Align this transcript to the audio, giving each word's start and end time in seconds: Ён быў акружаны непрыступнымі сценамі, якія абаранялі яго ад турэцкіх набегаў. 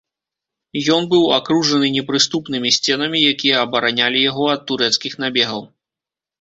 Ён 0.95 1.01
быў 1.11 1.23
акружаны 1.39 1.91
непрыступнымі 1.97 2.73
сценамі, 2.79 3.23
якія 3.35 3.63
абаранялі 3.67 4.27
яго 4.31 4.51
ад 4.57 4.61
турэцкіх 4.73 5.13
набегаў. 5.25 5.61